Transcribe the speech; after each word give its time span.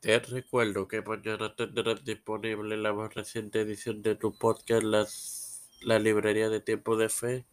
Te 0.00 0.18
recuerdo 0.18 0.88
que 0.88 1.02
mañana 1.02 1.54
tendrás 1.54 2.04
disponible 2.04 2.76
la 2.76 2.92
más 2.92 3.14
reciente 3.14 3.60
edición 3.60 4.02
de 4.02 4.16
tu 4.16 4.36
podcast, 4.36 4.82
las, 4.82 5.62
la 5.82 6.00
librería 6.00 6.48
de 6.48 6.58
tiempo 6.58 6.96
de 6.96 7.10
fe. 7.10 7.46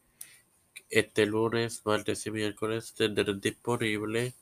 Este 0.90 1.28
lunes, 1.28 1.84
martes 1.86 2.26
y 2.26 2.32
miércoles 2.32 2.96
tendrás 2.96 3.40
disponible 3.40 4.34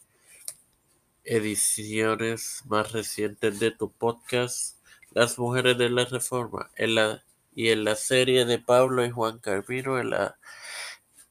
ediciones 1.25 2.63
más 2.67 2.93
recientes 2.93 3.59
de 3.59 3.71
tu 3.71 3.91
podcast, 3.91 4.77
Las 5.11 5.37
Mujeres 5.37 5.77
de 5.77 5.89
la 5.89 6.05
Reforma, 6.05 6.71
en 6.77 6.95
la, 6.95 7.25
y 7.53 7.67
en 7.67 7.83
la 7.83 7.97
serie 7.97 8.45
de 8.45 8.59
Pablo 8.59 9.05
y 9.05 9.11
Juan 9.11 9.39
Carvino, 9.39 9.99
en, 9.99 10.11
la, 10.11 10.37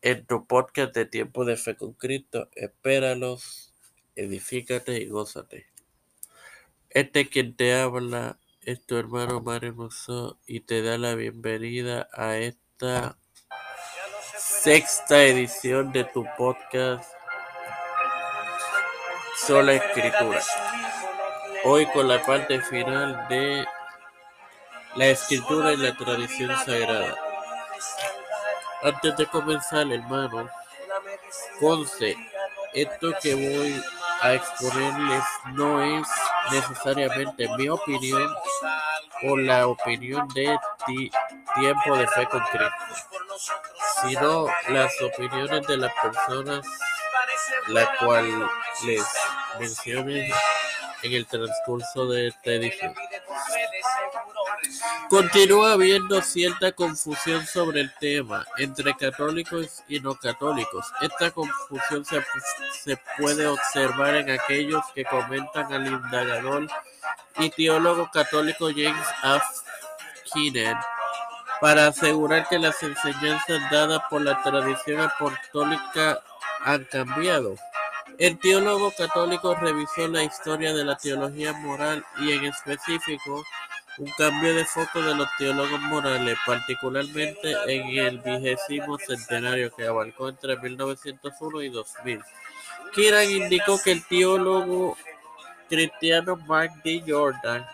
en 0.03 0.27
tu 0.27 0.47
podcast 0.47 0.95
de 0.95 1.07
Tiempo 1.07 1.47
de 1.47 1.57
Fe 1.57 1.77
con 1.77 1.95
Cristo. 1.95 2.51
Espéralos, 2.55 3.72
edifícate 4.15 4.99
y 4.99 5.09
gózate. 5.09 5.67
Este 6.91 7.29
quien 7.29 7.57
te 7.57 7.75
habla 7.75 8.39
es 8.61 8.85
tu 8.85 8.97
hermano 8.97 9.41
Mario 9.41 9.75
Musso 9.75 10.39
y 10.47 10.61
te 10.61 10.83
da 10.83 10.99
la 10.99 11.15
bienvenida 11.15 12.09
a 12.13 12.37
esta 12.37 13.17
sexta 14.37 15.25
edición 15.25 15.93
de 15.93 16.05
tu 16.05 16.27
podcast 16.37 17.11
Sola 19.47 19.73
Escritura. 19.73 20.43
Hoy 21.65 21.87
con 21.87 22.09
la 22.09 22.23
parte 22.23 22.61
final 22.61 23.27
de 23.29 23.65
la 24.95 25.07
escritura 25.07 25.73
y 25.73 25.79
la 25.79 25.97
tradición 25.97 26.55
sagrada. 26.65 27.17
Antes 28.83 29.17
de 29.17 29.27
comenzar, 29.27 29.91
hermano, 29.91 30.49
conce, 31.59 32.17
esto 32.75 33.13
que 33.23 33.35
voy 33.35 33.83
a 34.23 34.35
exponerles 34.35 35.25
no 35.53 35.83
es 35.83 36.07
necesariamente 36.51 37.49
mi 37.59 37.69
opinión 37.69 38.35
o 39.25 39.37
la 39.37 39.67
opinión 39.67 40.27
de 40.29 40.59
ti, 40.87 41.11
tiempo 41.55 41.97
de 41.97 42.07
fe 42.09 42.27
con 42.27 42.41
Cristo, 42.51 43.51
sino 44.03 44.47
las 44.69 44.93
opiniones 45.03 45.67
de 45.67 45.77
las 45.77 45.93
personas 46.01 46.67
la 47.69 47.97
cual 47.99 48.49
les 48.85 49.05
mencioné 49.59 50.33
en 51.03 51.13
el 51.13 51.27
transcurso 51.27 52.07
de 52.07 52.29
esta 52.29 52.51
edición. 52.51 52.95
Continúa 55.09 55.73
habiendo 55.73 56.23
cierta 56.23 56.73
confusión 56.73 57.47
sobre 57.47 57.83
el 57.83 57.95
tema 58.01 58.47
entre 58.57 58.95
católicos 58.95 59.83
y 59.89 60.01
no 60.01 60.15
católicos. 60.15 60.87
Esta 61.01 61.31
confusión 61.31 62.05
se, 62.05 62.97
puede 63.19 63.47
observar 63.47 64.17
en 64.17 64.31
aquellos 64.31 64.83
que 64.95 65.05
comentan 65.05 65.73
al 65.73 65.87
indagador 65.87 66.67
y 67.39 67.51
teólogo 67.51 68.11
católico 68.13 68.69
James 68.69 69.07
F. 69.23 69.45
Keenan 70.33 70.81
para 71.61 71.89
asegurar 71.89 72.49
que 72.49 72.59
las 72.59 72.83
enseñanzas 72.83 73.71
dadas 73.71 74.01
por 74.11 74.23
la 74.23 74.43
tradición 74.43 75.01
apostólica 75.01 76.21
han 76.65 76.85
cambiado. 76.87 77.55
El 78.19 78.39
teólogo 78.39 78.93
católico 78.97 79.55
revisó 79.55 80.09
la 80.09 80.25
historia 80.25 80.73
de 80.75 80.85
la 80.85 80.97
teología 80.97 81.53
moral 81.53 82.05
y 82.19 82.33
en 82.33 82.47
específico 82.47 83.45
un 83.99 84.11
cambio 84.17 84.55
de 84.55 84.65
foco 84.65 85.01
de 85.03 85.15
los 85.15 85.29
teólogos 85.39 85.81
morales, 85.81 86.37
particularmente 86.47 87.57
en 87.67 87.89
el 87.99 88.19
vigésimo 88.19 88.99
centenario 88.99 89.71
que 89.75 89.87
abarcó 89.87 90.29
entre 90.29 90.57
1901 90.57 91.63
y 91.63 91.69
2000. 91.69 92.21
Kieran 92.95 93.31
indicó 93.31 93.81
que 93.83 93.93
el 93.93 94.05
teólogo 94.07 94.97
cristiano 95.69 96.37
Mark 96.37 96.73
D. 96.85 97.03
Jordan 97.07 97.67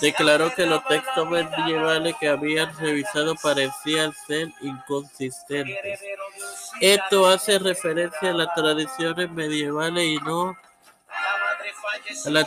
declaró 0.00 0.52
que 0.54 0.66
los 0.66 0.84
textos 0.86 1.28
medievales 1.28 2.14
que 2.18 2.28
habían 2.28 2.76
revisado 2.78 3.34
parecían 3.36 4.12
ser 4.26 4.48
inconsistentes. 4.60 6.00
Esto 6.80 7.26
hace 7.26 7.58
referencia 7.58 8.30
a 8.30 8.34
las 8.34 8.54
tradiciones 8.54 9.30
medievales 9.30 10.04
y 10.04 10.16
no 10.16 10.56
la 12.26 12.44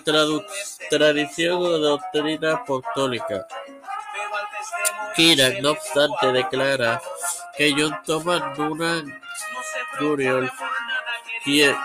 tradición 0.90 1.58
o 1.58 1.78
doctrina 1.78 2.54
apostólica. 2.54 3.48
Kira, 5.16 5.50
no 5.62 5.72
obstante, 5.72 6.32
declara 6.32 7.02
que 7.58 7.74
John 7.76 7.98
Thomas 8.06 8.58
Noonan 8.58 9.20
Guriol, 10.00 10.52
quien, 11.44 11.76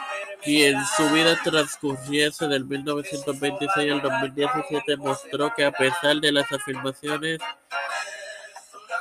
su 0.96 1.08
vida 1.10 1.38
transcurriese 1.42 2.46
del 2.48 2.64
1926 2.64 3.92
al 3.92 4.02
2017, 4.02 4.96
mostró 4.96 5.54
que 5.54 5.64
a 5.64 5.72
pesar 5.72 6.16
de 6.16 6.32
las 6.32 6.50
afirmaciones 6.52 7.38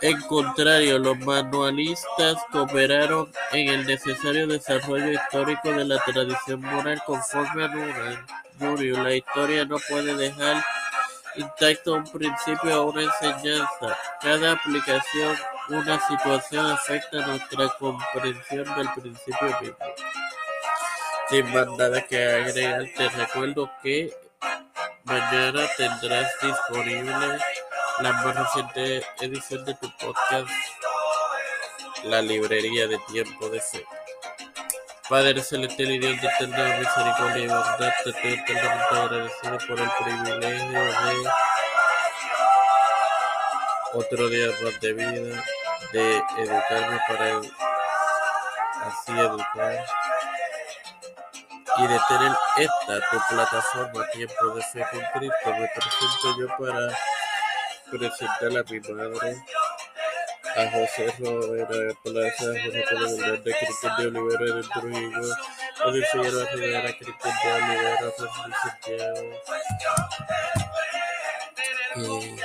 en 0.01 0.19
contrario, 0.21 0.97
los 0.97 1.19
manualistas 1.19 2.35
cooperaron 2.51 3.31
en 3.51 3.67
el 3.69 3.85
necesario 3.85 4.47
desarrollo 4.47 5.11
histórico 5.11 5.71
de 5.71 5.85
la 5.85 5.99
tradición 6.03 6.59
moral 6.61 6.99
conforme 7.05 7.65
a 7.65 7.67
La 8.61 9.15
historia 9.15 9.65
no 9.65 9.77
puede 9.89 10.13
dejar 10.15 10.63
intacto 11.35 11.93
un 11.93 12.03
principio 12.03 12.83
o 12.83 12.91
una 12.91 13.01
enseñanza. 13.01 13.97
Cada 14.21 14.51
aplicación, 14.51 15.35
una 15.69 15.99
situación 16.07 16.67
afecta 16.67 17.25
nuestra 17.25 17.69
comprensión 17.79 18.65
del 18.75 18.87
principio 18.93 19.59
mismo. 19.61 19.77
Sin 21.27 21.51
más 21.51 21.67
nada 21.75 22.05
que 22.05 22.23
agregar, 22.23 22.85
te 22.95 23.09
recuerdo 23.09 23.71
que 23.81 24.13
mañana 25.05 25.67
tendrás 25.77 26.31
disponible 26.43 27.39
la 27.99 28.13
más 28.13 28.35
reciente 28.35 29.03
edición 29.21 29.65
de 29.65 29.73
tu 29.73 29.89
podcast, 29.97 30.47
La 32.03 32.21
Librería 32.21 32.85
de 32.85 32.99
Tiempo 33.11 33.49
de 33.49 33.59
Fe. 33.59 33.83
Padre 35.11 35.43
celestial 35.43 35.91
y 35.91 35.99
Dios 35.99 36.21
de 36.21 36.27
eterna 36.29 36.77
misericordia 36.77 37.43
y 37.43 37.47
bondad, 37.49 37.91
te 38.01 38.11
estoy 38.11 38.31
eternamente 38.31 38.95
agradecido 38.95 39.57
por 39.67 39.79
el 39.81 39.91
privilegio 40.01 40.83
de 40.83 41.31
otro 43.91 44.29
día 44.29 44.47
más 44.63 44.79
de 44.79 44.93
vida, 44.93 45.43
de 45.91 46.15
educarme 46.37 46.97
para 47.09 47.41
así 48.87 49.11
educar 49.11 49.85
y 51.77 51.87
de 51.87 51.99
tener 52.07 52.31
esta 52.55 53.09
tu 53.09 53.35
plataforma 53.35 54.09
Tiempo 54.13 54.55
de 54.55 54.63
Fe 54.63 54.85
con 54.91 55.01
Cristo. 55.13 55.53
Me 55.59 55.67
presento 55.75 56.39
yo 56.39 56.47
para 56.57 56.87
presentar 57.91 58.59
a 58.59 58.63
mi 58.63 58.79
madre 58.79 59.43
a 60.55 60.71
José 60.71 61.13
Rovera 61.19 61.93
Plaza, 62.03 62.45
José 62.45 62.83
Pablo 62.89 63.37
de 63.37 63.51
Cristian 63.53 63.97
de 63.97 64.07
Olivera 64.07 64.55
de 64.55 64.63
Trujillo, 64.63 65.35
José 65.83 66.05
Figueroa 66.11 66.45
Rivera, 66.53 66.97
Cristian 66.97 67.35
de 67.41 67.51
Olivera, 67.51 68.11
Francisco 68.17 68.51
Santiago. 68.63 69.29
Eh, 71.95 72.35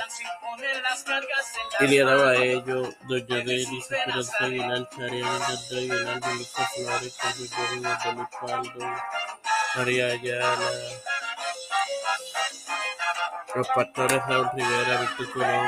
Iliana 1.79 2.15
Baello, 2.15 2.89
Doña 3.07 3.43
Denis, 3.45 3.91
Esperanza 3.91 4.33
Aguilar, 4.39 4.89
Chariana 4.89 5.45
André 5.45 5.77
Aguilar, 5.77 6.19
Melissa 6.27 6.67
Flores, 6.67 7.17
Carlos 7.21 7.51
Jorge, 7.53 8.07
Andrés 8.09 8.27
Paldo, 8.41 8.95
María 9.75 10.05
Ayala, 10.07 10.71
los 13.55 13.67
pastores 13.69 14.25
Raúl 14.27 14.49
Rivera, 14.53 15.01
Víctor 15.01 15.31
Colón, 15.33 15.67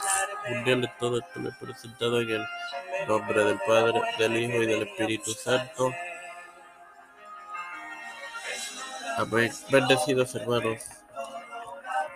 mundiales, 0.49 0.89
todo 0.99 1.19
esto 1.19 1.39
he 1.39 1.65
presentado 1.65 2.21
en 2.21 2.29
el 2.29 2.45
nombre 3.07 3.43
del 3.43 3.59
Padre, 3.67 4.01
del 4.17 4.37
Hijo 4.37 4.63
y 4.63 4.65
del 4.65 4.83
Espíritu 4.83 5.31
Santo. 5.31 5.91
Amén. 9.17 9.51
Bendecidos 9.69 10.33
hermanos. 10.35 11.00